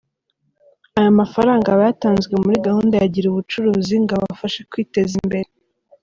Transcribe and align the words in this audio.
Ayo 0.97 1.11
mafaranga 1.19 1.67
aba 1.69 1.83
yatanzwe 1.89 2.33
muri 2.43 2.57
gahunda 2.67 2.93
ya 2.97 3.07
‘Gira 3.13 3.27
ubucuruzi’ 3.29 3.95
ngo 4.03 4.11
abafashe 4.15 4.59
kwiteza 4.71 5.13
imbere. 5.23 5.49